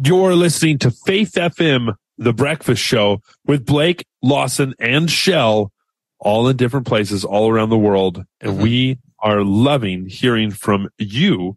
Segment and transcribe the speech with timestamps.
[0.00, 5.72] You're listening to Faith FM, the breakfast show with Blake, Lawson, and Shell,
[6.20, 8.24] all in different places all around the world.
[8.40, 8.62] And Mm-hmm.
[8.62, 11.56] we are loving hearing from you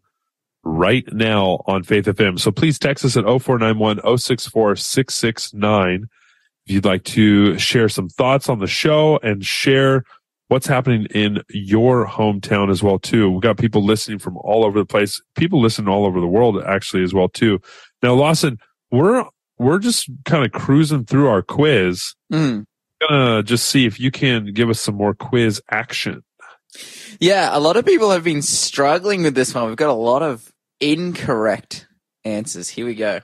[0.63, 2.39] right now on Faith FM.
[2.39, 6.07] So please text us at 0491 064 669
[6.65, 10.03] if you'd like to share some thoughts on the show and share
[10.47, 13.29] what's happening in your hometown as well too.
[13.31, 16.61] We've got people listening from all over the place, people listening all over the world
[16.63, 17.59] actually as well too.
[18.01, 18.57] Now, Lawson,
[18.91, 19.25] we're
[19.57, 22.15] we're just kind of cruising through our quiz.
[22.31, 22.65] Mm.
[23.07, 26.23] Gonna just see if you can give us some more quiz action.
[27.19, 29.67] Yeah, a lot of people have been struggling with this one.
[29.67, 31.87] We've got a lot of incorrect
[32.23, 32.69] answers.
[32.69, 33.19] Here we go.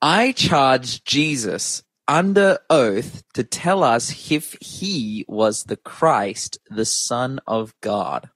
[0.00, 7.40] I charge Jesus under oath to tell us if he was the Christ, the Son
[7.46, 8.30] of God.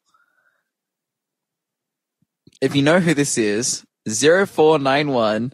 [2.60, 5.52] If you know who this is, 0491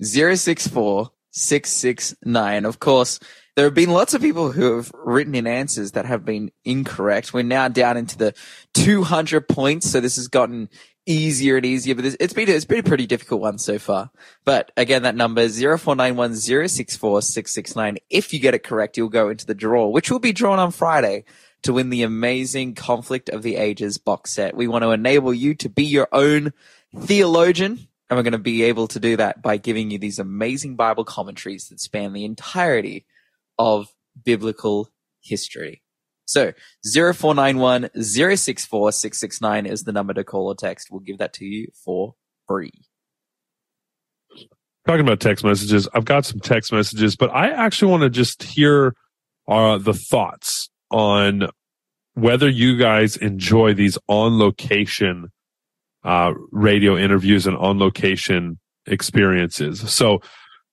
[0.00, 2.64] 064 669.
[2.64, 3.18] Of course,
[3.54, 7.34] there have been lots of people who have written in answers that have been incorrect.
[7.34, 8.34] We're now down into the
[8.74, 10.68] 200 points, so this has gotten
[11.04, 14.10] easier and easier, but it's been, it's been a pretty difficult one so far.
[14.44, 17.98] But again, that number is 0491 064 669.
[18.08, 20.70] If you get it correct, you'll go into the draw, which will be drawn on
[20.70, 21.24] Friday
[21.62, 24.56] to win the amazing Conflict of the Ages box set.
[24.56, 26.52] We want to enable you to be your own
[26.96, 27.88] theologian.
[28.10, 31.04] And we're going to be able to do that by giving you these amazing Bible
[31.04, 33.06] commentaries that span the entirety
[33.58, 33.88] of
[34.22, 34.90] biblical
[35.22, 35.82] history.
[36.26, 36.52] So
[36.84, 40.88] 0491 064 669 is the number to call or text.
[40.90, 42.14] We'll give that to you for
[42.46, 42.72] free.
[44.86, 48.42] Talking about text messages, I've got some text messages, but I actually want to just
[48.42, 48.94] hear
[49.48, 51.48] uh, the thoughts on
[52.14, 55.30] whether you guys enjoy these on location
[56.04, 59.80] uh, radio interviews and on location experiences.
[59.92, 60.20] So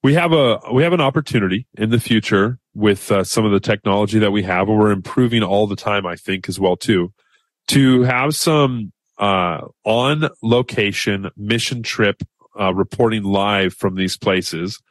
[0.03, 3.59] we have a we have an opportunity in the future with uh, some of the
[3.59, 6.05] technology that we have, and we're improving all the time.
[6.05, 7.13] I think as well too,
[7.67, 12.23] to have some uh, on location mission trip
[12.59, 14.81] uh, reporting live from these places,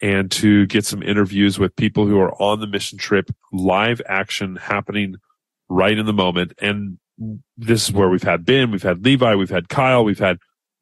[0.00, 4.56] and to get some interviews with people who are on the mission trip, live action
[4.56, 5.16] happening
[5.68, 6.52] right in the moment.
[6.60, 6.98] And
[7.56, 10.38] this is where we've had Ben, we've had Levi, we've had Kyle, we've had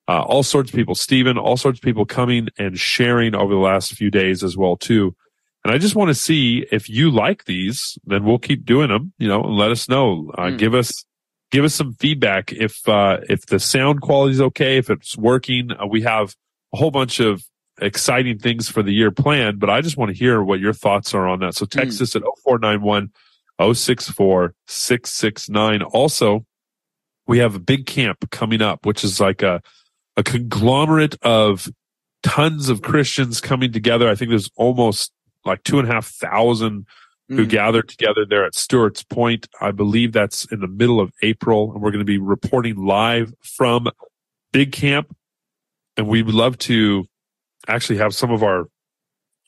[0.08, 3.60] uh, all sorts of people, Stephen, all sorts of people coming and sharing over the
[3.60, 5.14] last few days as well too.
[5.64, 9.12] And I just want to see if you like these, then we'll keep doing them,
[9.18, 10.32] you know, and let us know.
[10.36, 10.58] Uh, Mm.
[10.58, 11.04] Give us,
[11.52, 15.70] give us some feedback if, uh, if the sound quality is okay, if it's working.
[15.70, 16.34] Uh, we have
[16.74, 17.44] a whole bunch of
[17.80, 21.14] exciting things for the year planned, but I just want to hear what your thoughts
[21.14, 21.54] are on that.
[21.54, 23.10] So text us at 0491
[23.72, 25.82] 064 669.
[25.82, 26.44] Also,
[27.26, 29.62] we have a big camp coming up, which is like a,
[30.16, 31.68] a conglomerate of
[32.22, 34.08] tons of Christians coming together.
[34.08, 35.12] I think there's almost
[35.44, 36.86] like two and a half thousand
[37.28, 37.50] who Mm.
[37.50, 39.48] gathered together there at Stuarts Point.
[39.60, 43.32] I believe that's in the middle of April, and we're going to be reporting live
[43.40, 43.88] from
[44.52, 45.16] Big Camp.
[45.96, 47.06] And we would love to
[47.68, 48.66] actually have some of our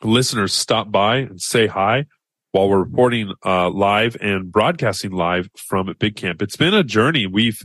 [0.02, 2.06] listeners stop by and say hi
[2.54, 6.40] while we're reporting uh, live and broadcasting live from Big Camp.
[6.40, 7.26] It's been a journey.
[7.26, 7.60] We've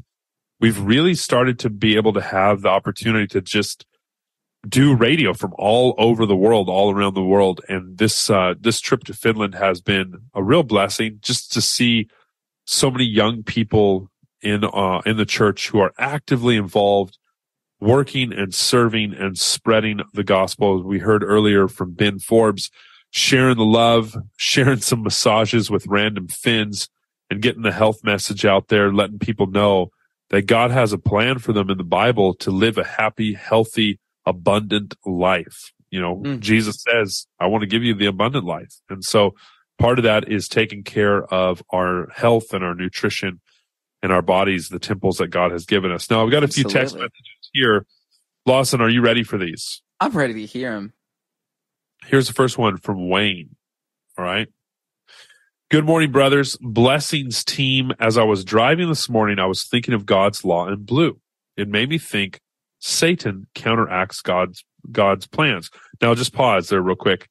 [0.59, 3.85] we've really started to be able to have the opportunity to just
[4.67, 7.61] do radio from all over the world, all around the world.
[7.69, 12.09] And this, uh, this trip to Finland has been a real blessing just to see
[12.65, 14.09] so many young people
[14.41, 17.19] in, uh, in the church who are actively involved,
[17.79, 20.79] working and serving and spreading the gospel.
[20.79, 22.69] As we heard earlier from Ben Forbes,
[23.11, 26.89] sharing the love, sharing some massages with random Finns
[27.29, 29.91] and getting the health message out there, letting people know
[30.29, 33.99] that God has a plan for them in the Bible to live a happy, healthy,
[34.25, 35.71] abundant life.
[35.89, 36.39] You know, Mm.
[36.39, 38.75] Jesus says, I want to give you the abundant life.
[38.89, 39.33] And so
[39.79, 43.41] part of that is taking care of our health and our nutrition
[44.03, 46.09] and our bodies, the temples that God has given us.
[46.09, 47.85] Now I've got a few text messages here.
[48.45, 49.81] Lawson, are you ready for these?
[49.99, 50.93] I'm ready to hear him.
[52.09, 53.55] Here's the first one from Wayne.
[54.17, 54.47] All right.
[55.69, 56.57] Good morning, brothers.
[56.59, 57.91] Blessings team.
[57.99, 61.19] As I was driving this morning, I was thinking of God's law in blue.
[61.55, 62.39] It made me think
[62.79, 65.69] Satan counteracts God's, God's plans.
[66.01, 67.29] Now just pause there real quick.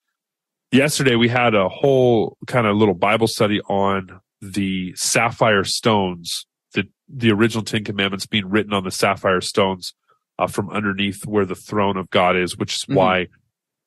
[0.71, 6.85] Yesterday we had a whole kind of little Bible study on the sapphire stones, the,
[7.09, 9.93] the original Ten Commandments being written on the sapphire stones
[10.39, 12.95] uh, from underneath where the throne of God is, which is Mhm.
[12.95, 13.27] why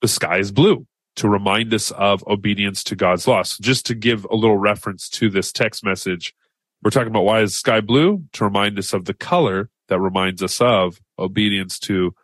[0.01, 0.85] the sky is blue
[1.17, 3.43] to remind us of obedience to God's law.
[3.43, 6.33] So just to give a little reference to this text message,
[6.83, 8.23] we're talking about why is sky blue?
[8.33, 12.15] To remind us of the color that reminds us of obedience to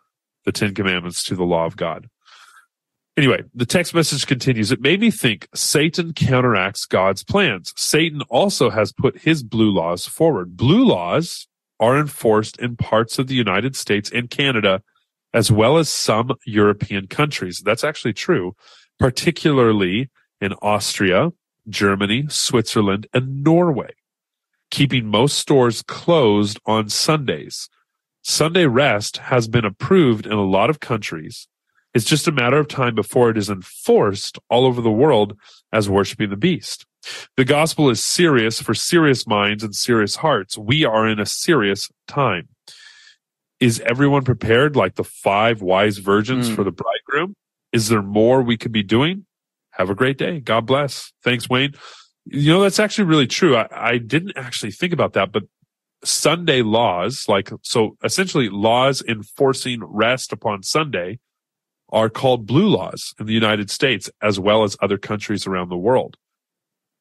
[0.44, 2.08] the Ten Commandments to the law of God.
[3.16, 4.70] Anyway, the text message continues.
[4.70, 7.74] It made me think Satan counteracts God's plans.
[7.76, 10.56] Satan also has put his blue laws forward.
[10.56, 11.48] Blue laws
[11.80, 14.82] are enforced in parts of the United States and Canada,
[15.32, 17.62] as well as some European countries.
[17.64, 18.54] That's actually true,
[18.98, 20.10] particularly
[20.40, 21.30] in Austria,
[21.68, 23.92] Germany, Switzerland, and Norway,
[24.70, 27.68] keeping most stores closed on Sundays.
[28.22, 31.48] Sunday rest has been approved in a lot of countries
[31.94, 35.36] it's just a matter of time before it is enforced all over the world
[35.72, 36.86] as worshiping the beast.
[37.36, 40.58] The gospel is serious for serious minds and serious hearts.
[40.58, 42.48] We are in a serious time.
[43.60, 46.54] Is everyone prepared like the five wise virgins mm.
[46.54, 47.34] for the bridegroom?
[47.72, 49.26] Is there more we could be doing?
[49.72, 50.40] Have a great day.
[50.40, 51.12] God bless.
[51.22, 51.74] Thanks, Wayne.
[52.24, 53.56] You know, that's actually really true.
[53.56, 55.44] I, I didn't actually think about that, but
[56.04, 61.18] Sunday laws, like, so essentially laws enforcing rest upon Sunday
[61.90, 65.76] are called blue laws in the United States as well as other countries around the
[65.76, 66.16] world.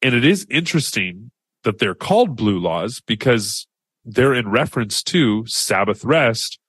[0.01, 1.31] And it is interesting
[1.63, 3.66] that they're called blue laws because
[4.07, 6.59] they're in reference to Sabbath rest.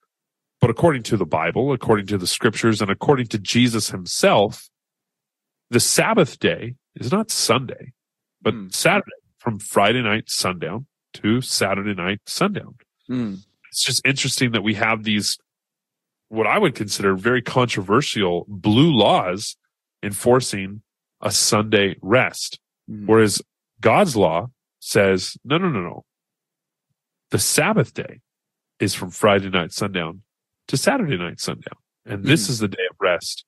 [0.59, 4.69] But according to the Bible, according to the scriptures, and according to Jesus himself,
[5.69, 7.93] the Sabbath day is not Sunday,
[8.41, 8.75] but mm.
[8.75, 12.75] Saturday from Friday night sundown to Saturday night sundown.
[13.09, 13.39] Mm.
[13.71, 15.37] It's just interesting that we have these
[16.27, 19.55] what I would consider very controversial blue laws
[20.03, 20.81] enforcing
[21.21, 22.59] a Sunday rest.
[22.89, 23.07] Mm.
[23.07, 23.41] Whereas
[23.79, 24.47] God's law
[24.79, 26.05] says, no, no, no, no.
[27.31, 28.21] The Sabbath day
[28.79, 30.23] is from Friday night sundown
[30.67, 31.77] to Saturday night sundown.
[32.05, 32.49] And this mm.
[32.51, 33.45] is the day of rest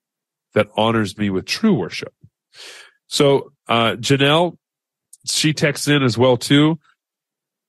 [0.54, 2.13] that honors me with true worship.
[3.07, 4.57] So, uh, Janelle,
[5.25, 6.80] she texts in as well too.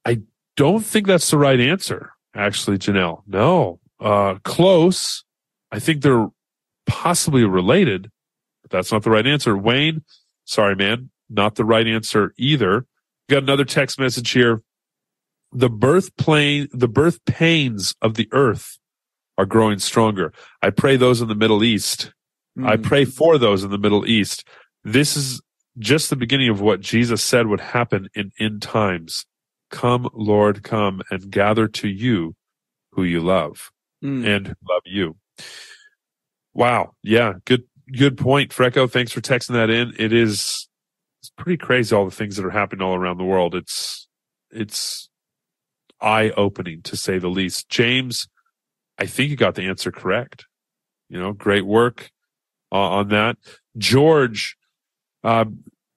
[0.05, 0.23] I
[0.57, 3.23] don't think that's the right answer, actually, Janelle.
[3.27, 5.25] No, uh, close.
[5.71, 6.29] I think they're
[6.87, 8.11] possibly related,
[8.63, 9.57] but that's not the right answer.
[9.57, 10.05] Wayne,
[10.45, 12.87] sorry, man, not the right answer either.
[13.31, 14.63] Got another text message here.
[15.53, 18.79] The birth plane, the birth pains of the earth
[19.39, 20.33] are growing stronger.
[20.63, 22.13] I pray those in the Middle East.
[22.59, 22.69] Mm.
[22.69, 24.47] I pray for those in the Middle East.
[24.85, 25.41] This is
[25.79, 29.25] just the beginning of what Jesus said would happen in end times.
[29.71, 32.35] Come, Lord, come and gather to you
[32.93, 33.71] who you love
[34.05, 34.27] mm.
[34.27, 35.17] and love you.
[36.53, 36.93] Wow.
[37.03, 37.35] Yeah.
[37.47, 38.51] Good, good point.
[38.51, 39.95] Freco, thanks for texting that in.
[39.99, 40.69] It is,
[41.23, 43.55] it's pretty crazy all the things that are happening all around the world.
[43.55, 44.09] It's,
[44.51, 45.09] it's
[46.03, 47.69] eye opening to say the least.
[47.69, 48.29] James,
[48.99, 50.47] I think you got the answer correct.
[51.09, 52.11] You know, great work
[52.71, 53.37] uh, on that.
[53.77, 54.57] George,
[55.25, 55.45] uh,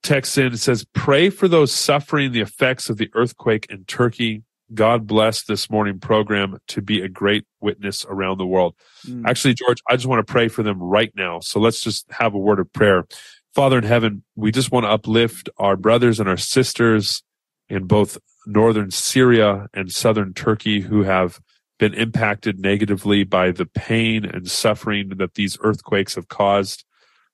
[0.04, 4.44] texts in and says, pray for those suffering the effects of the earthquake in Turkey
[4.74, 8.76] God bless this morning program to be a great witness around the world.
[9.08, 9.24] Mm.
[9.28, 11.40] Actually, George, I just want to pray for them right now.
[11.40, 13.06] So let's just have a word of prayer.
[13.54, 17.24] Father in heaven, we just want to uplift our brothers and our sisters
[17.70, 21.40] in both northern Syria and southern Turkey who have
[21.78, 26.86] been impacted negatively by the pain and suffering that these earthquakes have caused.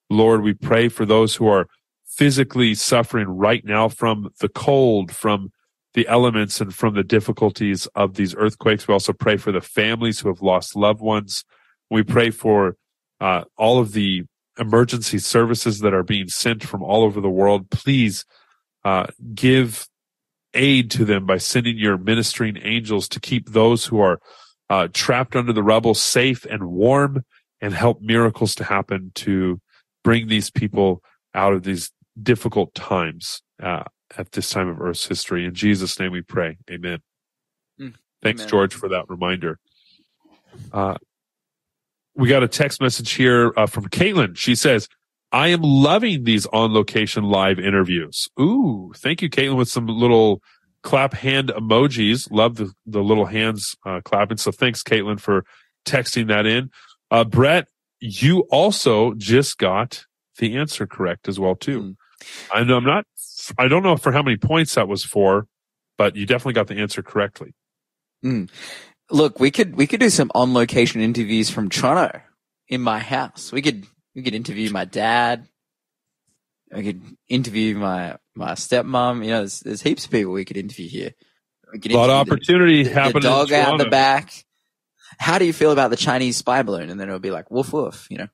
[0.10, 1.68] Lord, we pray for those who are
[2.06, 5.52] physically suffering right now from the cold, from
[5.94, 8.88] the elements and from the difficulties of these earthquakes.
[8.88, 11.44] We also pray for the families who have lost loved ones.
[11.90, 12.78] We pray for
[13.20, 14.24] uh, all of the
[14.58, 17.70] emergency services that are being sent from all over the world.
[17.70, 18.26] Please
[18.84, 19.88] uh, give
[20.54, 24.20] aid to them by sending your ministering angels to keep those who are
[24.70, 27.24] uh, trapped under the rubble safe and warm
[27.62, 29.60] and help miracles to happen to
[30.04, 31.02] bring these people
[31.34, 31.92] out of these
[32.22, 33.42] difficult times.
[33.62, 33.84] Uh,
[34.18, 35.46] at this time of Earth's history.
[35.46, 36.58] In Jesus' name we pray.
[36.70, 37.00] Amen.
[37.80, 38.50] Mm, Thanks, amen.
[38.50, 39.60] George, for that reminder.
[40.72, 40.96] Uh,
[42.16, 44.36] we got a text message here uh, from Caitlin.
[44.38, 44.88] She says,
[45.32, 48.28] I am loving these on location live interviews.
[48.40, 50.42] Ooh, thank you, Caitlin, with some little
[50.84, 52.30] clap hand emojis.
[52.32, 54.38] Love the, the little hands uh, clapping.
[54.38, 55.46] So thanks, Caitlin, for
[55.86, 56.70] texting that in.
[57.10, 57.68] Uh, Brett,
[58.00, 60.06] you also just got
[60.38, 61.82] the answer correct as well, too.
[61.82, 61.96] Mm.
[62.54, 63.06] I know I'm not
[63.58, 65.48] I don't know for how many points that was for,
[65.98, 67.54] but you definitely got the answer correctly.
[68.24, 68.50] Mm.
[69.10, 72.22] Look, we could we could do some on location interviews from Toronto
[72.68, 73.52] in my house.
[73.52, 75.48] We could we could interview my dad.
[76.74, 79.24] We could interview my my stepmom.
[79.24, 81.12] You know, there's, there's heaps of people we could interview here.
[81.74, 83.22] We could a lot of opportunity the, happening.
[83.24, 84.32] The dog out the back.
[85.18, 86.90] How do you feel about the Chinese spy balloon?
[86.90, 88.08] And then it'll be like woof woof.
[88.10, 88.28] You know.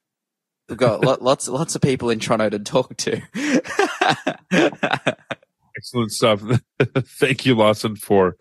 [0.69, 3.21] We've got lots lots of people in Toronto to talk to.
[5.77, 6.41] Excellent stuff.
[7.19, 8.35] Thank you, Lawson, for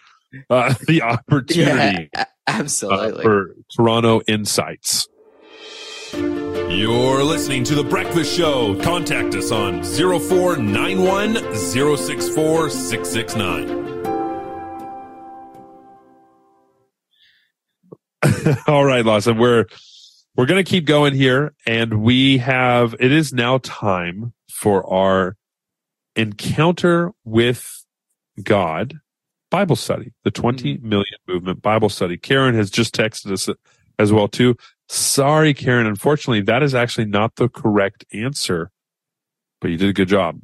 [0.51, 2.11] uh, the opportunity.
[2.13, 3.21] Yeah, absolutely.
[3.21, 5.07] Uh, for Toronto Insights.
[6.77, 8.79] You're listening to The Breakfast Show.
[8.83, 13.87] Contact us on 0491 064 669.
[18.67, 19.65] All right, Lawson, we're
[20.37, 25.39] we're going to keep going here and we have it is now time for our
[26.15, 27.87] encounter with
[28.43, 29.01] God
[29.51, 31.07] Bible study, the 20 Mm-hmm.
[31.27, 32.19] movement Bible study.
[32.19, 33.49] Karen has just texted us
[33.99, 34.57] as well too.
[34.89, 35.87] Sorry, Karen.
[35.87, 38.71] Unfortunately, that is actually not the correct answer,
[39.61, 40.41] but you did a good job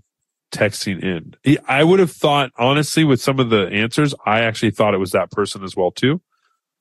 [0.52, 1.34] texting in.
[1.66, 5.12] I would have thought, honestly, with some of the answers, I actually thought it was
[5.12, 6.20] that person as well too.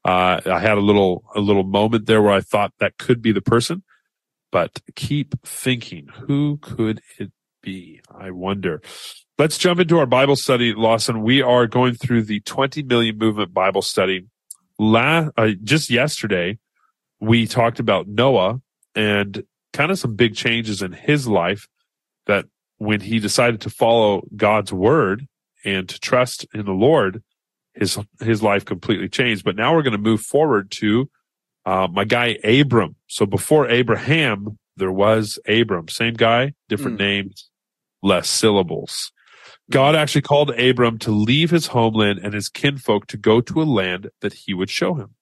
[0.04, 3.32] Uh, I had a little, a little moment there where I thought that could be
[3.32, 3.84] the person,
[4.52, 8.02] but keep thinking, who could it be?
[8.14, 8.82] I wonder.
[9.38, 11.22] Let's jump into our Bible study, Lawson.
[11.22, 14.28] We are going through the 20 million movement Bible study.
[14.78, 16.58] La- uh, just yesterday,
[17.22, 18.60] we talked about Noah
[18.96, 21.68] and kind of some big changes in his life
[22.26, 22.46] that
[22.78, 25.28] when he decided to follow God's word
[25.64, 27.24] and to trust in the Lord,
[27.74, 29.46] his his life completely changed.
[29.46, 31.10] But now we're going to move forward to
[31.66, 32.96] uh, my guy Abram.
[33.08, 35.88] So before Abraham, there was Abram.
[35.88, 37.06] Same guy, different Hmm.
[37.06, 37.50] names,
[38.02, 39.12] less syllables.
[39.70, 43.64] God actually called Abram to leave his homeland and his kinfolk to go to a
[43.64, 45.16] land that he would show him.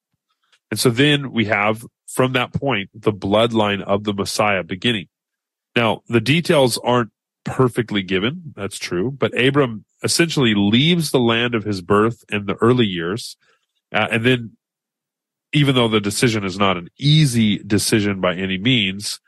[0.72, 5.08] And so then we have from that point the bloodline of the Messiah beginning.
[5.76, 7.12] Now, the details aren't
[7.46, 8.54] perfectly given.
[8.56, 9.12] That's true.
[9.12, 13.38] But Abram essentially leaves the land of his birth in the early years.
[13.94, 14.58] Uh, and then,
[15.52, 19.20] even though the decision is not an easy decision by any means,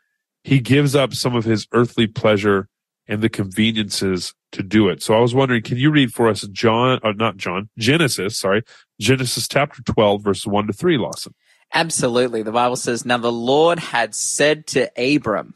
[0.44, 2.68] he gives up some of his earthly pleasure
[3.08, 5.02] and the conveniences to do it.
[5.02, 8.64] So I was wondering, can you read for us John, or not John, Genesis, sorry,
[9.00, 11.34] Genesis chapter 12, verse 1 to 3, Lawson?
[11.74, 12.44] Absolutely.
[12.44, 15.54] The Bible says, Now the Lord had said to Abram,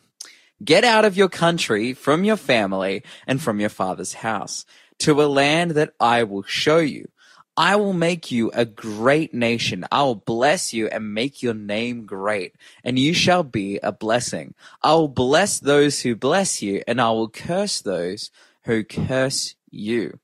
[0.63, 4.65] Get out of your country, from your family, and from your father's house,
[4.99, 7.09] to a land that I will show you.
[7.57, 9.85] I will make you a great nation.
[9.89, 14.55] I will bless you and make your name great, and you shall be a blessing.
[14.81, 18.29] I will bless those who bless you, and I will curse those
[18.65, 20.19] who curse you.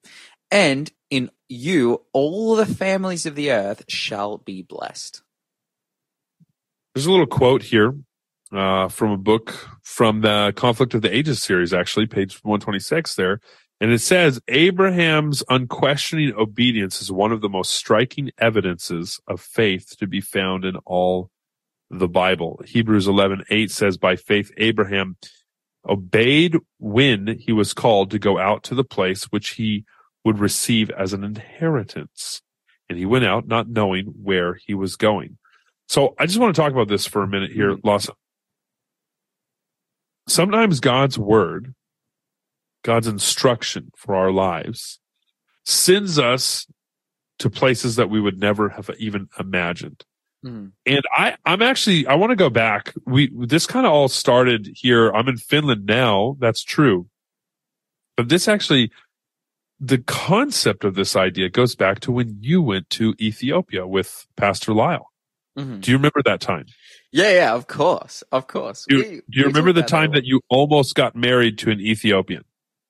[0.49, 5.21] And in you all the families of the earth shall be blessed.
[6.93, 7.95] There's a little quote here
[8.51, 13.39] uh, from a book from the Conflict of the Ages series, actually, page 126 there.
[13.79, 19.97] And it says Abraham's unquestioning obedience is one of the most striking evidences of faith
[19.97, 21.31] to be found in all
[21.89, 22.61] the Bible.
[22.65, 25.17] Hebrews 11:8 says by faith Abraham
[25.87, 29.85] obeyed when he was called to go out to the place which he
[30.23, 32.41] would receive as an inheritance.
[32.89, 35.37] And he went out not knowing where he was going.
[35.87, 37.87] So I just want to talk about this for a minute here, mm-hmm.
[37.87, 38.15] Lawson.
[40.27, 41.73] Sometimes God's word,
[42.83, 44.99] God's instruction for our lives
[45.65, 46.67] sends us
[47.39, 50.05] to places that we would never have even imagined.
[50.45, 50.71] Mm.
[50.85, 52.93] And I, I'm actually, I want to go back.
[53.05, 55.11] We, this kind of all started here.
[55.11, 56.35] I'm in Finland now.
[56.39, 57.07] That's true.
[58.17, 58.91] But this actually,
[59.79, 64.73] the concept of this idea goes back to when you went to Ethiopia with Pastor
[64.73, 65.11] Lyle.
[65.57, 65.81] Mhm.
[65.81, 66.65] Do you remember that time?
[67.11, 68.85] Yeah, yeah, of course, of course.
[68.87, 72.45] Do, We- do you remember the time that you almost got married to an Ethiopian?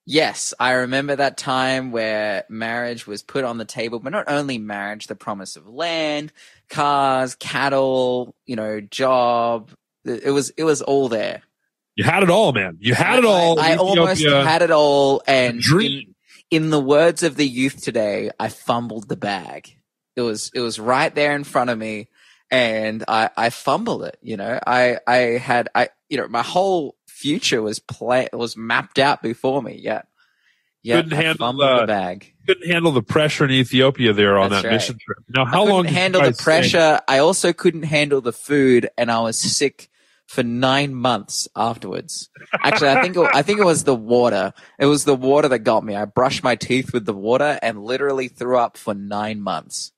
[0.06, 4.58] Yes, I remember that time where marriage was put on the table, but not only
[4.58, 6.34] marriage, the promise of land,
[6.72, 9.70] cars, cattle, you know, job.
[10.04, 11.44] It was it was all there.
[11.96, 12.78] You had it all, man.
[12.80, 13.60] You had it all.
[13.60, 16.16] I, I almost had it all, and dream.
[16.50, 19.76] In, in the words of the youth today, I fumbled the bag.
[20.16, 22.08] It was it was right there in front of me,
[22.50, 24.18] and I I fumbled it.
[24.22, 28.98] You know, I I had I you know my whole future was play was mapped
[28.98, 29.80] out before me.
[29.82, 30.02] Yeah,
[30.84, 30.98] yeah.
[30.98, 32.34] Couldn't handle the- the bag.
[32.48, 34.74] couldn't handle the pressure in Ethiopia there on That's that right.
[34.76, 35.20] mission trip.
[35.30, 36.44] Now, I how couldn't long handle the guys stay?
[36.44, 37.00] pressure.
[37.08, 39.90] I also couldn't handle the food, and I was sick
[40.28, 42.30] for nine months afterwards.
[42.64, 44.54] Actually, I think it, I think it was the water.
[44.80, 45.94] It was the water that got me.
[45.96, 49.92] I brushed my teeth with the water and literally threw up for nine months.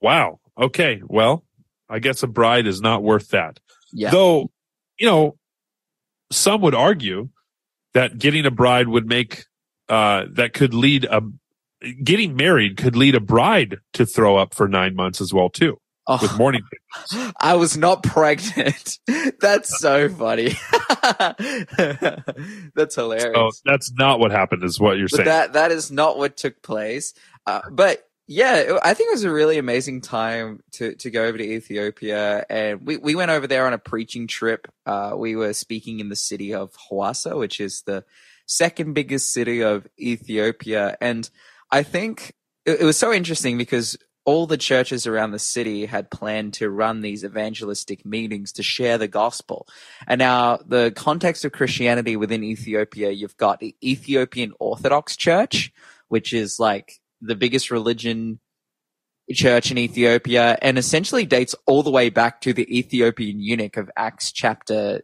[0.00, 0.40] Wow.
[0.60, 1.00] Okay.
[1.06, 1.44] Well,
[1.88, 3.60] I guess a bride is not worth that.
[3.92, 4.50] Yeah, Though,
[4.98, 5.36] you know,
[6.32, 7.28] some would argue
[7.94, 9.44] that getting a bride would make,
[9.88, 11.22] uh, that could lead a,
[12.02, 15.78] getting married could lead a bride to throw up for nine months as well, too,
[16.06, 16.62] Oh, with morning.
[17.40, 18.98] I was not pregnant.
[19.40, 20.54] That's so funny.
[22.74, 23.32] That's hilarious.
[23.36, 25.26] Oh, that's not what happened is what you're but saying.
[25.26, 27.14] that that is not what took place.
[27.46, 31.36] Uh, but Yeah, I think it was a really amazing time to, to go over
[31.36, 32.44] to Ethiopia.
[32.48, 34.66] And we, we went over there on a preaching trip.
[34.86, 38.04] Uh, we were speaking in the city of Hawassa, which is the
[38.46, 40.96] second biggest city of Ethiopia.
[41.00, 41.28] And
[41.70, 42.34] I think
[42.64, 43.96] it, it was so interesting because
[44.26, 48.96] all the churches around the city had planned to run these evangelistic meetings to share
[48.96, 49.68] the gospel.
[50.06, 55.72] And now the context of Christianity within Ethiopia, you've got the Ethiopian Orthodox Church,
[56.08, 58.40] which is like the biggest religion
[59.32, 63.90] church in Ethiopia and essentially dates all the way back to the Ethiopian eunuch of
[63.96, 65.02] Acts chapter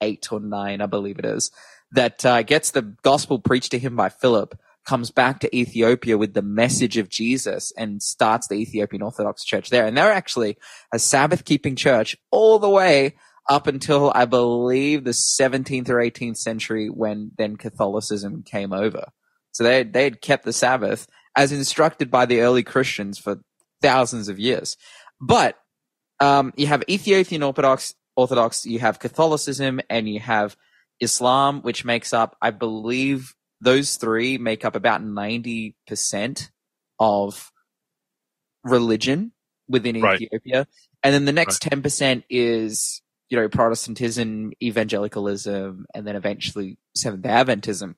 [0.00, 1.50] eight or nine, I believe it is,
[1.92, 6.34] that uh, gets the gospel preached to him by Philip, comes back to Ethiopia with
[6.34, 9.86] the message of Jesus and starts the Ethiopian Orthodox Church there.
[9.86, 10.56] And they're actually
[10.92, 13.16] a Sabbath keeping church all the way
[13.48, 19.08] up until I believe the 17th or 18th century when then Catholicism came over.
[19.52, 23.40] So they, they had kept the Sabbath as instructed by the early Christians for
[23.82, 24.76] thousands of years.
[25.20, 25.56] But
[26.20, 30.56] um, you have Ethiopian Orthodox, Orthodox, you have Catholicism, and you have
[31.00, 36.50] Islam, which makes up, I believe, those three make up about ninety percent
[36.98, 37.50] of
[38.64, 39.32] religion
[39.68, 40.20] within Right.
[40.20, 40.66] Ethiopia,
[41.02, 47.24] and then the next ten percent is you know Protestantism, evangelicalism, and then eventually Seventh
[47.24, 47.94] Adventism.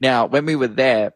[0.00, 1.14] Now, when we were there,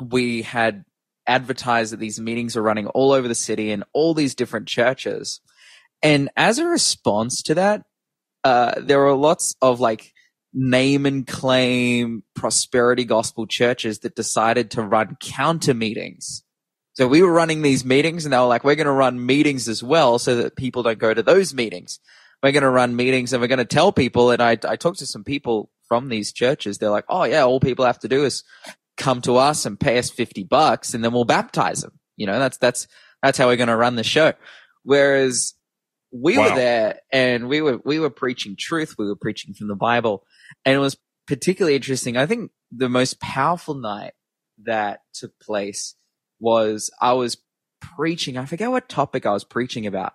[0.00, 0.84] we had
[1.26, 5.40] advertised that these meetings were running all over the city in all these different churches.
[6.02, 7.84] And as a response to that,
[8.42, 10.12] uh, there were lots of like
[10.54, 16.44] name and claim prosperity gospel churches that decided to run counter meetings.
[16.92, 19.68] So we were running these meetings and they were like, we're going to run meetings
[19.68, 21.98] as well so that people don't go to those meetings.
[22.40, 24.30] We're going to run meetings and we're going to tell people.
[24.30, 26.78] And I, I talked to some people from these churches.
[26.78, 28.44] They're like, oh yeah, all people have to do is
[28.96, 31.98] come to us and pay us 50 bucks and then we'll baptize them.
[32.16, 32.86] You know, that's, that's,
[33.24, 34.34] that's how we're going to run the show.
[34.84, 35.54] Whereas
[36.12, 36.50] we Wow.
[36.50, 38.94] were there and we were, we were preaching truth.
[38.96, 40.24] We were preaching from the Bible
[40.64, 42.16] and it was particularly interesting.
[42.16, 44.12] I think the most powerful night
[44.64, 45.94] that took place
[46.40, 47.36] was I was
[47.80, 48.36] preaching.
[48.36, 50.14] I forget what topic I was preaching about,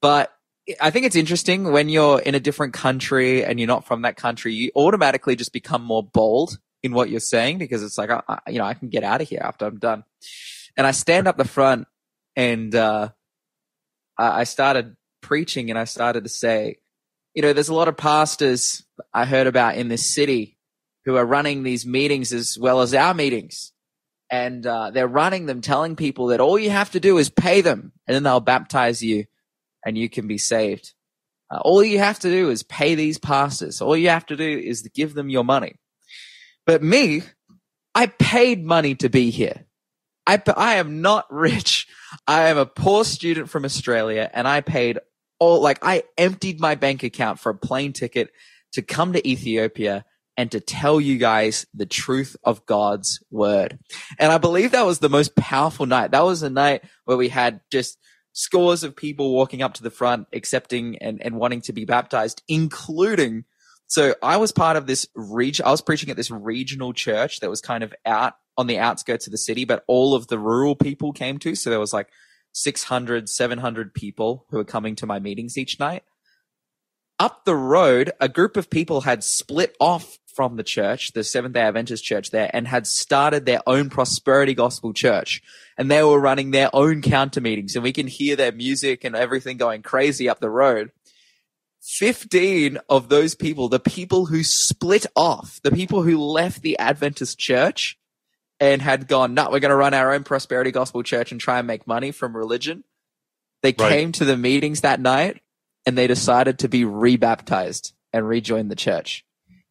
[0.00, 0.32] but
[0.80, 4.16] I think it's interesting when you're in a different country and you're not from that
[4.16, 8.22] country, you automatically just become more bold in what you're saying because it's like, I,
[8.28, 10.04] I- you know, I can get out of here after I'm done.
[10.76, 11.86] And I stand up the front
[12.36, 13.10] and, uh,
[14.18, 16.76] I I started preaching and I started to say,
[17.34, 20.58] you know, there's a lot of pastors I heard about in this city
[21.04, 23.72] who are running these meetings as well as our meetings.
[24.30, 27.60] And uh, they're running them, telling people that all you have to do is pay
[27.60, 29.26] them and then they'll baptize you
[29.84, 30.94] and you can be saved.
[31.50, 33.82] Uh, all you have to do is pay these pastors.
[33.82, 35.74] All you have to do is give them your money.
[36.64, 37.22] But me,
[37.94, 39.66] I paid money to be here.
[40.26, 41.88] I, I am not rich.
[42.26, 44.98] I am a poor student from Australia and I paid
[45.42, 48.30] all, like I emptied my bank account for a plane ticket
[48.74, 50.04] to come to Ethiopia
[50.36, 53.78] and to tell you guys the truth of God's word.
[54.18, 56.12] And I believe that was the most powerful night.
[56.12, 57.98] That was a night where we had just
[58.32, 62.40] scores of people walking up to the front, accepting and, and wanting to be baptized,
[62.46, 63.44] including.
[63.88, 65.66] So I was part of this region.
[65.66, 69.26] I was preaching at this regional church that was kind of out on the outskirts
[69.26, 71.56] of the city, but all of the rural people came to.
[71.56, 72.08] So there was like
[72.52, 76.04] 600, 700 people who were coming to my meetings each night.
[77.18, 81.54] Up the road, a group of people had split off from the church, the Seventh
[81.54, 85.42] day Adventist church there, and had started their own prosperity gospel church.
[85.76, 89.14] And they were running their own counter meetings, and we can hear their music and
[89.14, 90.90] everything going crazy up the road.
[91.82, 97.38] 15 of those people, the people who split off, the people who left the Adventist
[97.38, 97.98] church
[98.62, 101.58] and had gone, no, we're going to run our own prosperity gospel church and try
[101.58, 102.84] and make money from religion.
[103.64, 103.90] They Right.
[103.90, 105.42] came to the meetings that night
[105.84, 109.24] and they decided to be rebaptized and rejoin the church.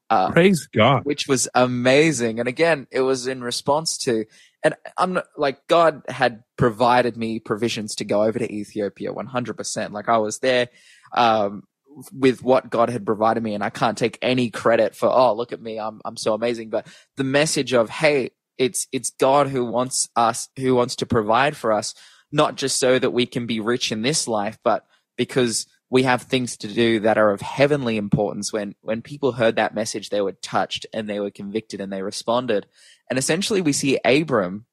[0.10, 1.06] Uh, Praise God.
[1.06, 2.40] which was amazing.
[2.40, 4.26] And again, it was in response to,
[4.62, 9.92] and I'm not like God had provided me provisions to go over to Ethiopia 100%.
[9.94, 10.68] Like I was there,
[11.14, 11.64] um,
[12.12, 15.08] with what God had provided me, and I can't take any credit for.
[15.08, 16.70] Oh, look at me, I'm I'm so amazing.
[16.70, 21.58] But the message of hey, it's it's God who wants us, who wants to provide
[21.58, 21.96] for us,
[22.32, 24.86] not just so that we can be rich in this life, but
[25.18, 28.54] because we have things to do that are of heavenly importance.
[28.54, 32.04] When when people heard that message, they were touched and they were convicted and they
[32.04, 32.68] responded.
[33.10, 34.68] And essentially, we see Abram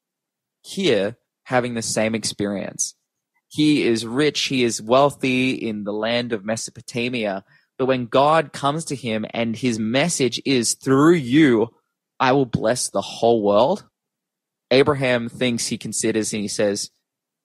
[0.61, 2.93] here having the same experience.
[3.47, 7.43] He is rich, he is wealthy in the land of Mesopotamia.
[7.79, 11.69] But when God comes to him and his message is through you,
[12.19, 13.85] I will bless the whole world.
[14.71, 16.91] Abraham thinks he considers and he says,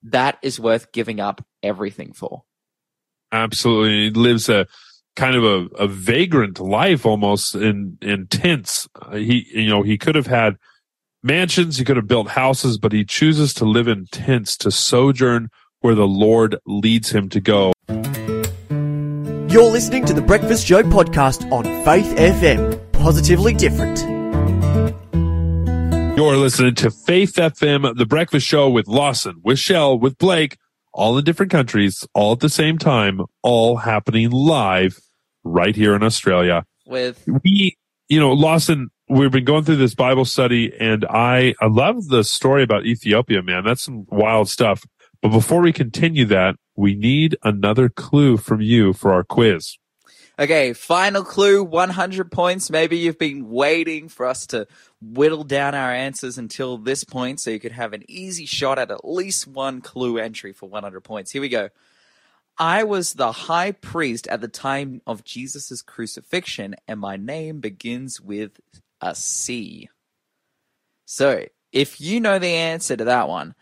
[0.04, 2.42] that is worth giving up everything for.
[3.32, 4.04] Absolutely.
[4.04, 4.66] He lives a
[5.16, 8.88] kind of a, a vagrant life almost in, in tents.
[9.00, 10.56] Uh, he, you know, he could have had
[11.22, 15.48] mansions, he could have built houses, but he chooses to live in tents to sojourn
[15.80, 17.72] where the Lord leads him to go.
[19.48, 22.92] You're listening to the Breakfast Show podcast on Faith FM.
[22.92, 24.13] Positively different.
[26.16, 30.57] You're listening to Faith FM, the breakfast show with Lawson, with Shell, with Blake,
[30.92, 35.00] all in different countries, all at the same time, all happening live
[35.42, 36.66] right here in Australia.
[36.87, 37.77] With We,
[38.09, 42.22] you know, Lawson, we've been going through this Bible study and I, I love the
[42.22, 43.64] story about Ethiopia, man.
[43.64, 44.85] That's some wild stuff.
[45.20, 49.79] But before we continue that, we need another clue from you for our quiz.
[50.37, 52.68] Okay, final clue, 100 points.
[52.68, 54.66] Maybe you've been waiting for us to
[55.01, 58.90] whittle down our answers until this point so you could have an easy shot at
[58.90, 61.31] at least one clue entry for 100 points.
[61.31, 61.68] Here we go.
[62.59, 68.20] I was the high priest at the time of Jesus' crucifixion, and my name begins
[68.20, 68.59] with
[69.01, 69.88] a C.
[71.05, 73.55] So, if you know the answer to that one,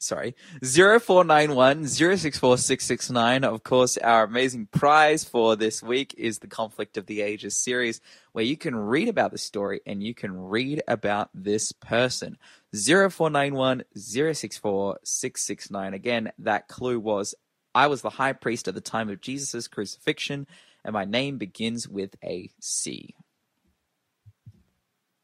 [0.00, 3.44] sorry, 0491 064 669.
[3.44, 8.00] Of course, our amazing prize for this week is the Conflict of the Ages series,
[8.32, 12.36] where you can read about the story and you can read about this person.
[12.72, 15.94] 0491 064 669.
[15.94, 17.34] Again, that clue was
[17.74, 20.46] I was the high priest at the time of Jesus' crucifixion,
[20.84, 23.14] and my name begins with a C.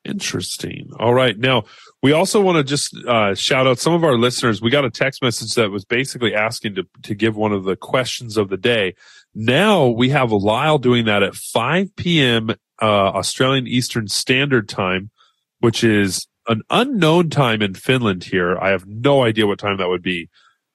[0.06, 0.90] Interesting.
[1.00, 1.36] All right.
[1.36, 1.64] Now,
[2.00, 4.62] we also want to just uh, shout out some of our listeners.
[4.62, 7.74] We got a text message that was basically asking to, to give one of the
[7.74, 8.94] questions of the day.
[9.34, 12.50] Now we have Lyle doing that at 5 p.m.
[12.80, 15.10] Uh, Australian Eastern Standard Time,
[15.58, 18.56] which is an unknown time in Finland here.
[18.56, 20.28] I have no idea what time that would be.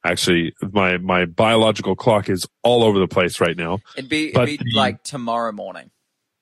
[0.03, 3.79] Actually, my, my biological clock is all over the place right now.
[3.95, 5.91] It'd be, it'd be like tomorrow morning.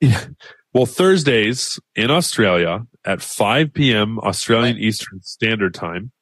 [0.72, 4.18] Well, Thursdays in Australia at 5 p.m.
[4.20, 4.84] Australian Right.
[4.84, 6.12] Eastern Standard Time,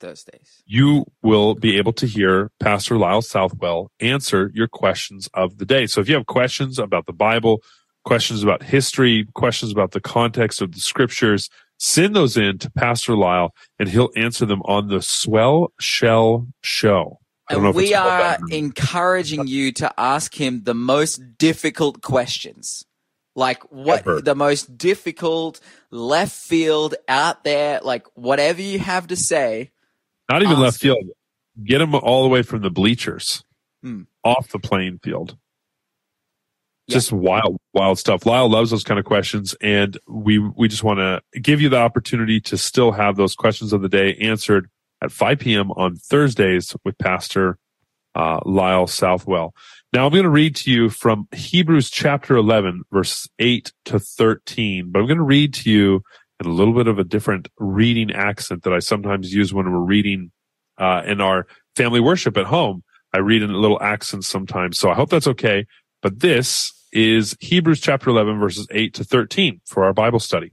[0.00, 0.62] Thursdays.
[0.64, 5.86] you will be able to hear Pastor Lyle Southwell answer your questions of the day.
[5.86, 7.62] So if you have questions about the Bible,
[8.04, 13.14] questions about history, questions about the context of the scriptures, send those in to Pastor
[13.14, 17.18] Lyle and he'll answer them on the Swell Shell Show.
[17.50, 18.52] I don't know And we are that or not.
[18.52, 22.84] encouraging you to ask him the most difficult questions.
[23.38, 25.60] Like what the most difficult
[25.92, 29.70] left field out there, like whatever you have to say.
[30.28, 30.98] Not even left field.
[31.62, 33.44] Get them all the way from the bleachers
[33.82, 34.02] Hmm.
[34.24, 35.38] off the playing field.
[36.88, 36.94] Yeah.
[36.94, 38.26] Just wild, wild stuff.
[38.26, 41.76] Lyle loves those kind of questions, and we we just want to give you the
[41.78, 44.68] opportunity to still have those questions of the day answered
[45.00, 45.70] at 5 p.m.
[45.72, 47.56] on Thursdays with Pastor
[48.14, 49.54] uh, Lyle Southwell.
[49.92, 54.90] Now I'm going to read to you from Hebrews chapter 11, verses 8 to 13,
[54.90, 56.02] but I'm going to read to you
[56.40, 59.78] in a little bit of a different reading accent that I sometimes use when we're
[59.78, 60.30] reading
[60.78, 62.82] uh, in our family worship at home.
[63.12, 65.66] I read in a little accent sometimes, so I hope that's okay.
[66.02, 70.52] But this is Hebrews chapter 11, verses 8 to 13 for our Bible study.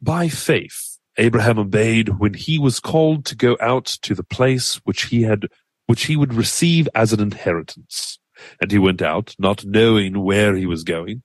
[0.00, 5.04] By faith, Abraham obeyed when he was called to go out to the place which
[5.04, 5.46] he had,
[5.86, 8.18] which he would receive as an inheritance.
[8.60, 11.22] And he went out, not knowing where he was going.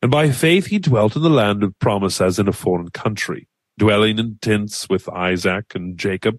[0.00, 3.48] And by faith he dwelt in the land of promise as in a foreign country,
[3.78, 6.38] dwelling in tents with Isaac and Jacob,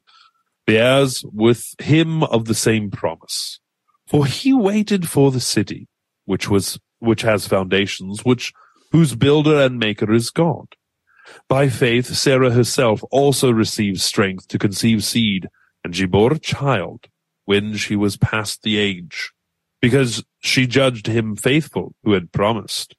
[0.67, 3.59] the heirs with him of the same promise.
[4.07, 5.87] For he waited for the city,
[6.25, 8.53] which was, which has foundations, which,
[8.91, 10.67] whose builder and maker is God.
[11.47, 15.47] By faith, Sarah herself also received strength to conceive seed,
[15.83, 17.07] and she bore a child
[17.45, 19.31] when she was past the age,
[19.81, 22.95] because she judged him faithful who had promised.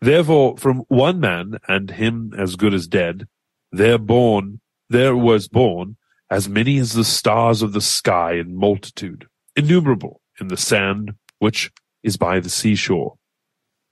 [0.00, 3.26] Therefore, from one man, and him as good as dead,
[3.72, 5.96] there born, there was born
[6.30, 11.70] as many as the stars of the sky in multitude, innumerable in the sand which
[12.02, 13.16] is by the seashore.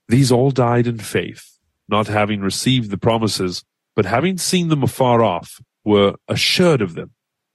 [0.07, 3.63] These all died in faith, not having received the promises,
[3.95, 7.11] but having seen them afar off, were assured of them,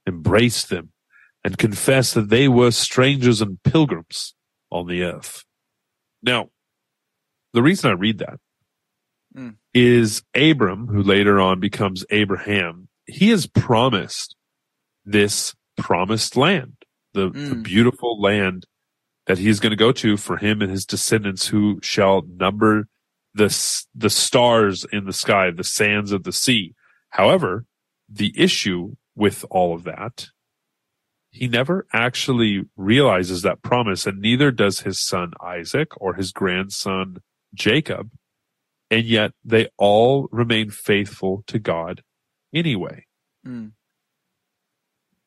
[0.07, 0.91] embraced them,
[1.43, 4.33] and confess that they were strangers and pilgrims
[4.71, 5.43] on the earth.
[6.21, 6.49] Now,
[7.53, 8.39] the reason I read that
[9.73, 10.51] is Mm.
[10.51, 14.35] Abram, who later on becomes Abraham, he is promised
[15.05, 16.73] this promised land,
[17.13, 17.63] the, the Mm.
[17.63, 18.65] beautiful land
[19.27, 22.87] that he's going to go to for him and his descendants who shall number
[23.33, 23.55] the,
[23.95, 26.73] the stars in the sky, the sands of the sea.
[27.11, 27.65] However,
[28.09, 30.27] the issue with all of that,
[31.31, 37.17] he never actually realizes that promise and neither does his son Isaac or his grandson
[37.53, 38.09] Jacob.
[38.91, 42.01] And yet they all remain faithful to God
[42.53, 43.05] anyway.
[43.45, 43.73] Mm.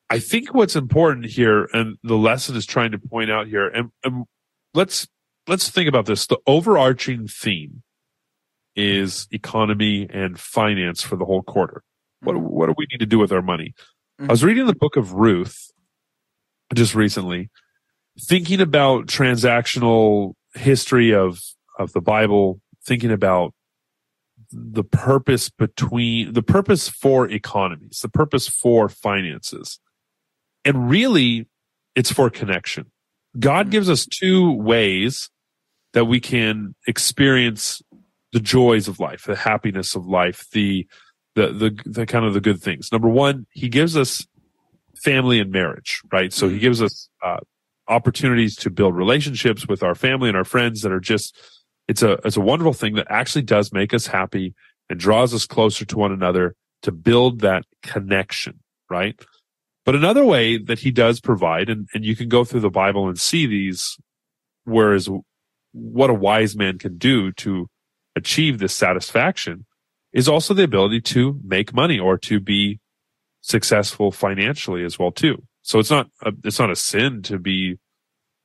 [0.09, 3.89] I think what's important here and the lesson is trying to point out here and,
[4.03, 4.25] and
[4.73, 5.07] let's
[5.47, 6.27] let's think about this.
[6.27, 7.83] The overarching theme
[8.75, 11.83] is economy and finance for the whole quarter.
[12.21, 12.45] What, Mm-hmm.
[12.45, 13.73] what do we need to do with our money?
[14.19, 15.72] I was reading the book of Ruth
[16.73, 17.49] just recently,
[18.19, 21.39] thinking about transactional history of,
[21.79, 23.53] of the Bible, thinking about
[24.51, 29.79] the purpose between, the purpose for economies, the purpose for finances.
[30.63, 31.47] And really,
[31.95, 32.91] it's for connection.
[33.39, 33.71] God mm.
[33.71, 35.29] gives us two ways
[35.93, 37.81] that we can experience
[38.31, 40.87] the joys of life, the happiness of life, the,
[41.35, 42.91] the, the, the kind of the good things.
[42.91, 44.25] Number one, he gives us
[45.03, 46.31] family and marriage, right?
[46.31, 47.39] So he gives us, uh,
[47.87, 51.37] opportunities to build relationships with our family and our friends that are just,
[51.87, 54.53] it's a, it's a wonderful thing that actually does make us happy
[54.89, 59.19] and draws us closer to one another to build that connection, right?
[59.85, 63.09] But another way that he does provide, and, and you can go through the Bible
[63.09, 63.97] and see these,
[64.63, 65.09] whereas
[65.73, 67.67] what a wise man can do to
[68.15, 69.65] achieve this satisfaction
[70.13, 72.79] is also the ability to make money or to be
[73.43, 75.43] successful financially as well too.
[75.61, 77.77] So it's not a, it's not a sin to be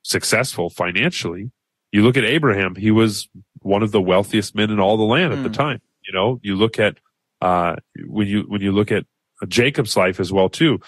[0.02, 1.50] successful financially.
[1.92, 3.28] You look at Abraham, he was
[3.62, 5.54] one of the wealthiest men in all the land at the Mm.
[5.54, 5.80] time.
[6.06, 6.98] You know, you look at
[7.40, 9.06] uh when you when you look at
[9.46, 10.80] Jacob's life as well too,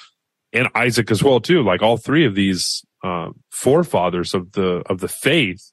[0.53, 1.62] and Isaac as well too.
[1.62, 5.73] Like all three of these uh, forefathers of the of the faith,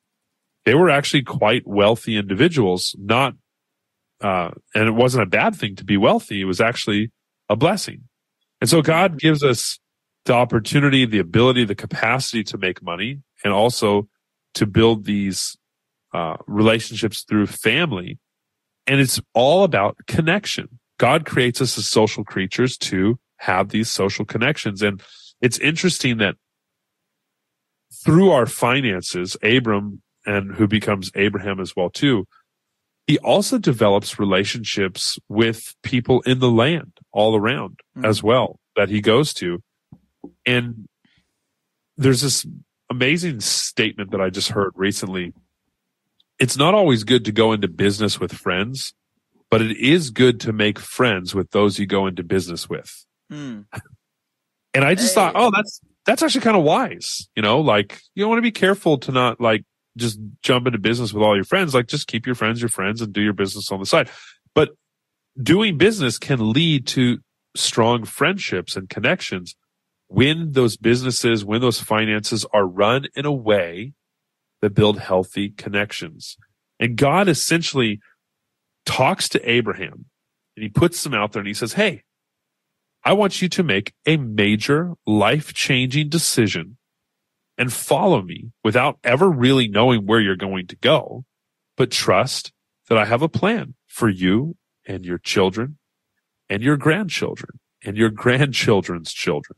[0.66, 2.96] they were actually quite wealthy individuals.
[3.00, 3.34] Not,
[4.22, 6.42] uh, and it wasn't a bad thing to be wealthy.
[6.42, 7.12] It was actually
[7.50, 8.04] a blessing.
[8.60, 9.80] And so God gives us
[10.26, 14.08] the opportunity, the ability, the capacity to make money, and also
[14.56, 15.58] to build these
[16.14, 18.20] uh, relationships through family.
[18.88, 20.80] And it's all about connection.
[20.98, 24.82] God creates us as social creatures to have these social connections.
[24.82, 25.02] And
[25.42, 26.36] it's interesting that
[28.04, 32.26] through our finances, Abram and who becomes Abraham as well too,
[33.08, 38.06] he also develops relationships with people in the land all around Mhm.
[38.06, 39.64] as well that he goes to.
[40.46, 40.88] And
[41.96, 42.46] there's this
[42.90, 45.34] amazing statement that I just heard recently.
[46.40, 48.94] It's not always good to go into business with friends,
[49.50, 53.06] but it is good to make friends with those you go into business with.
[53.32, 53.66] Mm.
[54.74, 55.16] And I just Hey.
[55.16, 57.28] thought, oh, that's that's actually kind of wise.
[57.36, 59.64] You know, like you want to be careful to not like
[59.98, 61.74] just jump into business with all your friends.
[61.74, 64.10] Like just keep your friends your friends and do your business on the side.
[64.54, 64.70] But
[65.42, 67.20] doing business can lead to
[67.56, 69.56] strong friendships and connections
[70.08, 73.94] when those businesses, when those finances are run in a way
[74.62, 76.38] that build healthy connections.
[76.80, 78.00] And God essentially
[78.86, 80.06] talks to Abraham
[80.56, 82.04] and he puts them out there and he says, Hey,
[83.04, 86.77] I want you to make a major life changing decision
[87.58, 91.26] and follow me without ever really knowing where you're going to go,
[91.76, 92.52] but trust
[92.88, 95.78] that I have a plan for you and your children
[96.50, 99.58] and your grandchildren and your grandchildren's children.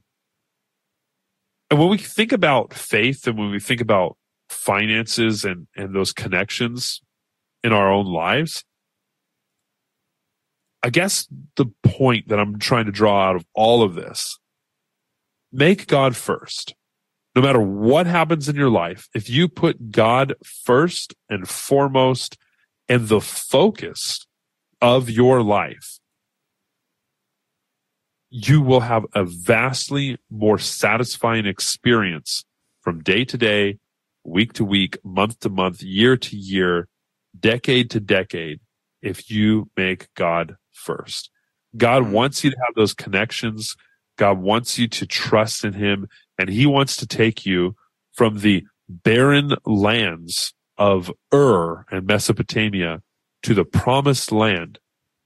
[1.70, 4.18] And when we think about faith and when we think about
[4.50, 7.02] finances and, and those connections
[7.64, 8.64] in our own lives,
[10.82, 14.40] I guess the point that I'm trying to draw out of all of this,
[15.52, 16.74] make God first.
[17.36, 22.38] No matter what happens in your life, if you put God first and foremost
[22.88, 24.26] and the focus
[24.82, 26.00] of your life,
[28.30, 32.46] you will have a vastly more satisfying experience
[32.82, 33.78] from day to day,
[34.24, 36.88] week to week, month to month, year to year,
[37.40, 38.60] decade to decade,
[39.02, 41.30] if you make God first.
[41.78, 42.12] God Mm.
[42.12, 43.76] wants you to have those connections.
[44.18, 46.08] God wants you to trust in him
[46.40, 47.76] and he wants to take you
[48.14, 53.02] from the barren lands of Ur and Mesopotamia
[53.44, 54.80] to the promised land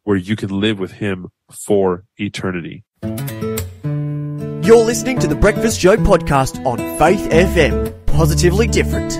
[0.04, 2.84] where you can live with him for eternity.
[3.04, 7.94] You're listening to the Breakfast Show podcast on Faith FM.
[8.08, 9.12] Positively different.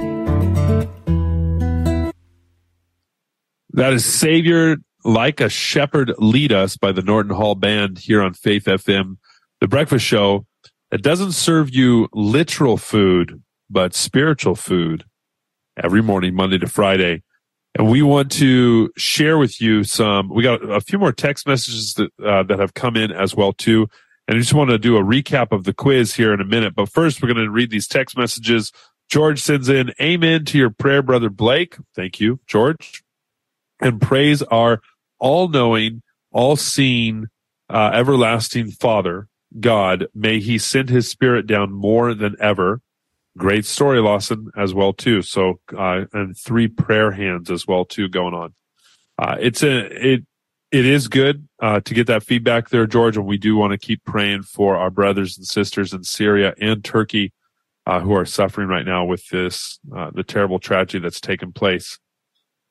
[3.74, 8.34] That is Savior like a shepherd lead us by the Norton Hall band here on
[8.34, 9.18] Faith FM,
[9.60, 10.46] the breakfast show
[10.94, 15.04] that doesn't serve you literal food, but spiritual food
[15.76, 17.24] every morning, Monday to Friday.
[17.74, 21.96] And we want to share with you some, we got a few more text messages
[21.96, 23.88] that, uh, that have come in as well too.
[24.28, 26.76] And I just want to do a recap of the quiz here in a minute.
[26.76, 28.72] But first, we're going to read these text messages.
[29.10, 31.76] George sends in, Amen to your prayer, brother Blake.
[31.96, 33.04] Thank you, George.
[33.82, 34.84] And praise our
[35.18, 37.30] all knowing, all seeing,
[37.68, 39.28] uh, everlasting Father,
[39.60, 40.08] God.
[40.14, 42.82] May he send his spirit down more than ever.
[43.38, 45.22] Great story, Lawson, as well too.
[45.22, 48.54] So, uh, and three prayer hands as well too going on.
[49.18, 50.26] Uh, it's a, it,
[50.72, 53.18] it is good, uh, to get that feedback there, George.
[53.18, 56.84] And we do want to keep praying for our brothers and sisters in Syria and
[56.84, 57.32] Turkey,
[57.86, 62.00] uh, who are suffering right now with this, uh, the terrible tragedy that's taken place.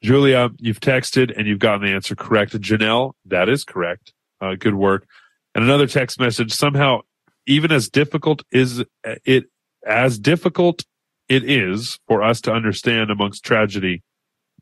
[0.02, 2.58] Julia, you've texted and you've gotten the answer correct.
[2.60, 4.12] Janelle, that is correct.
[4.40, 5.06] Uh, good work.
[5.54, 7.00] And another text message, somehow,
[7.46, 9.44] even as difficult is it,
[9.86, 10.84] as difficult
[11.28, 14.02] it is for us to understand amongst tragedy,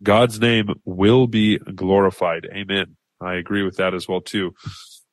[0.03, 2.49] God's name will be glorified.
[2.53, 2.97] Amen.
[3.21, 4.55] I agree with that as well too.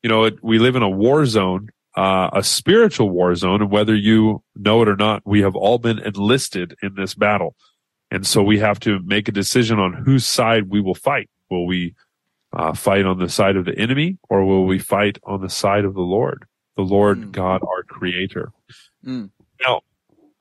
[0.01, 3.71] You know, it, we live in a war zone, uh, a spiritual war zone, and
[3.71, 7.55] whether you know it or not, we have all been enlisted in this battle.
[8.09, 11.29] And so we have to make a decision on whose side we will fight.
[11.49, 11.95] Will we
[12.53, 15.85] uh, fight on the side of the enemy or will we fight on the side
[15.85, 17.31] of the Lord, the Lord mm.
[17.31, 18.51] God, our creator?
[19.05, 19.31] Mm.
[19.61, 19.81] Now,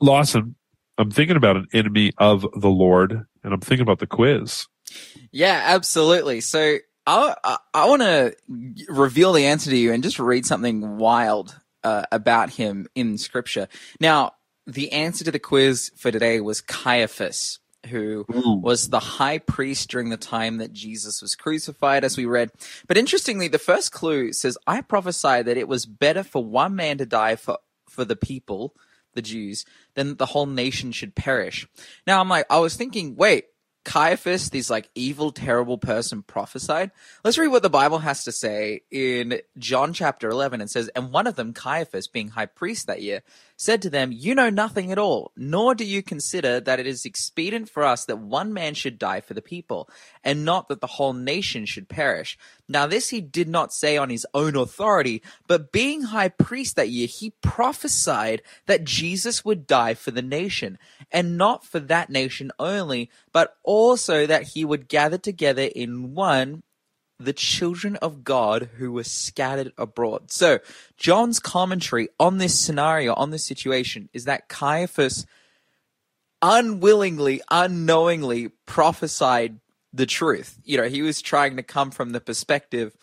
[0.01, 0.55] Lawson,
[0.99, 4.67] I'm thinking about an enemy of the Lord and I'm thinking about the quiz.
[5.31, 6.41] Yeah, absolutely.
[6.41, 8.35] So I, I, I want to
[8.89, 13.69] reveal the answer to you and just read something wild uh, about him in scripture.
[14.01, 14.33] Now,
[14.67, 18.61] the answer to the quiz for today was Caiaphas, who Ooh.
[18.63, 22.51] was the high priest during the time that Jesus was crucified, as we read.
[22.87, 26.99] But interestingly, the first clue says, I prophesy that it was better for one man
[26.99, 28.75] to die for, for the people,
[29.15, 31.67] the Jews, than the whole nation should perish.
[32.07, 33.47] Now I'm like, I was thinking, wait,
[33.87, 36.91] Caiaphas, this like evil, terrible person prophesied.
[37.23, 40.61] Let's read what the Bible has to say in John chapter 11.
[40.61, 43.23] It says, And one of them, Caiaphas, being high priest that year,
[43.57, 47.05] said to them, You know nothing at all, nor do you consider that it is
[47.05, 49.89] expedient for us that one man should die for the people,
[50.23, 52.39] and not that the whole nation should perish.
[52.69, 56.91] Now, this he did not say on his own authority, but being high priest that
[56.91, 60.79] year, he prophesied that Jesus would die for the nation,
[61.11, 66.63] and not for that nation only, but also that he would gather together in one
[67.19, 70.31] the children of God who were scattered abroad.
[70.31, 70.59] So,
[70.97, 75.27] John's commentary on this scenario, on this situation, is that Caiaphas
[76.43, 79.61] unwillingly, unknowingly prophesied
[79.93, 80.59] the truth.
[80.65, 82.97] You know, he was trying to come from the perspective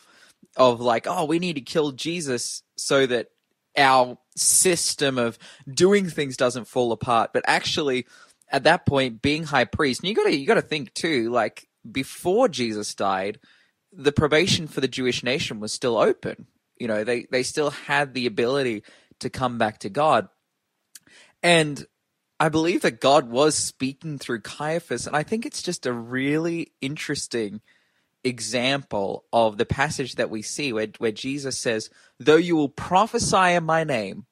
[0.55, 3.29] of like, oh, we need to kill Jesus so that
[3.75, 7.31] our system of doing things doesn't fall apart.
[7.33, 8.05] But actually,
[8.49, 12.47] at that point, being high priest, and you gotta you gotta think too, like before
[12.47, 13.39] Jesus died,
[13.95, 16.47] the probation for the Jewish nation was still open.
[16.77, 18.83] You know, they, they still had the ability
[19.19, 20.27] to come back to God.
[21.41, 21.85] And
[22.39, 25.07] I believe that God was speaking through Caiaphas.
[25.07, 27.61] And I think it's just a really interesting
[28.23, 33.53] example of the passage that we see where, where Jesus says, Though you will prophesy
[33.53, 34.25] in my name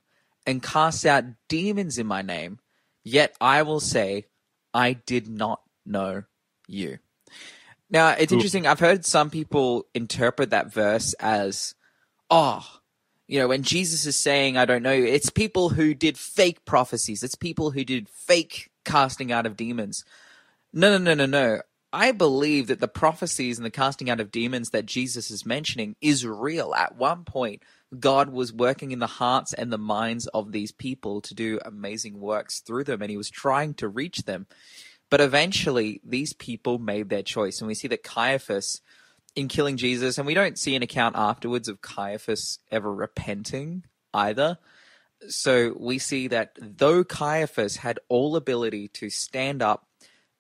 [0.46, 2.60] and cast out demons in my name,
[3.04, 4.26] yet I will say,
[4.74, 6.24] I did not know
[6.68, 7.00] you.
[7.92, 8.66] Now, it's interesting.
[8.66, 11.76] I've heard some people interpret that verse as,
[12.30, 12.66] oh,
[13.28, 17.22] you know, when Jesus is saying, I don't know, it's people who did fake prophecies.
[17.22, 20.06] It's people who did fake casting out of demons.
[20.74, 21.62] No, no, no, no, no.
[21.94, 25.98] I believe that the prophecies and the casting out of demons that Jesus is mentioning
[26.00, 26.74] is real.
[26.74, 27.64] At one point,
[28.00, 32.22] God was working in the hearts and the minds of these people to do amazing
[32.22, 34.48] works through them, and he was trying to reach them.
[35.12, 37.60] But eventually, these people made their choice.
[37.60, 38.82] And we see that Caiaphas,
[39.36, 44.58] in killing Jesus, and we don't see an account afterwards of Caiaphas ever repenting either.
[45.28, 49.86] So we see that though Caiaphas had all ability to stand up,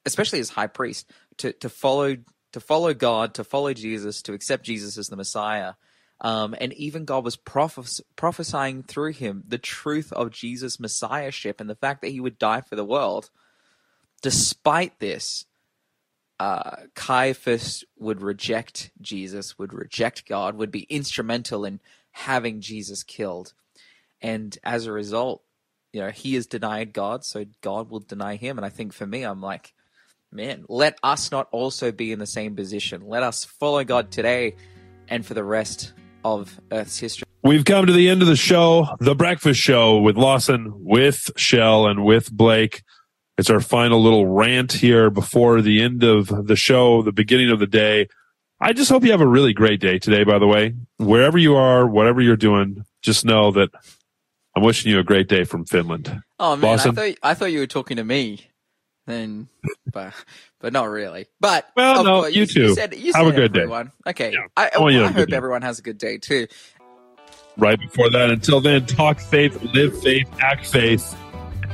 [0.06, 2.18] especially as high priest, to, to follow
[2.54, 5.74] to follow God, to follow Jesus, to accept Jesus as the Messiah,
[6.20, 11.70] um, and even God was prophes- prophesying through him the truth of Jesus' messiahship and
[11.70, 13.30] the fact that he would die for the world
[14.22, 15.46] despite this,
[16.40, 21.80] uh, Caiaphas would reject Jesus, would reject God, would be instrumental in
[22.12, 23.54] having Jesus killed.
[24.22, 25.44] And as a result,
[25.94, 28.58] you know, he has denied God, so God will deny him.
[28.58, 29.74] And I think for me, I'm like,
[30.32, 33.08] man, let us not also be in the same position.
[33.08, 34.56] Let us follow God today
[35.10, 35.94] and for the rest
[36.24, 37.26] of Earth's history.
[37.44, 41.88] We've come to the end of the show, The Breakfast Show with Lawson, with Shell,
[41.88, 42.84] and with Blake.
[43.42, 47.58] It's our final little rant here before the end of the show, the beginning of
[47.58, 48.08] the day.
[48.60, 50.76] I just hope you have a really great day today, by the way.
[50.98, 53.70] Wherever you are, whatever you're doing, just know that
[54.56, 56.22] I'm wishing you a great day from Finland.
[56.38, 58.46] Oh man, I thought I thought you were talking to me.
[59.08, 59.48] Then,
[59.92, 60.14] but
[60.60, 61.26] but not really.
[61.40, 62.62] But well, oh, no, course, you, you, too.
[62.62, 63.88] You said, you have a good everyone.
[64.06, 64.12] day.
[64.12, 64.46] Okay, yeah.
[64.56, 66.46] I, I, I hope everyone has a good day too.
[67.58, 71.16] Right before that, until then, talk faith, live faith, act faith.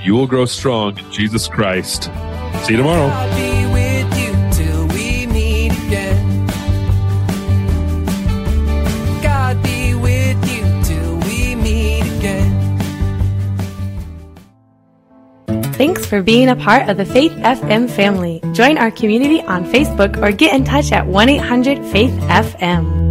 [0.03, 2.03] You will grow strong in Jesus Christ.
[2.63, 3.09] See you tomorrow.
[15.77, 18.41] Thanks for being a part of the Faith FM family.
[18.53, 23.06] Join our community on Facebook or get in touch at 1 800 Faith FM.